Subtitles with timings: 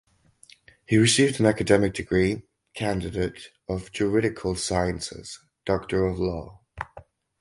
[0.87, 2.41] He received an academic degree
[2.73, 6.61] (candidate) of juridical sciences (Doctor of Law).